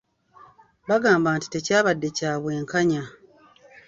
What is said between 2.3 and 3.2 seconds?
bwenkanya.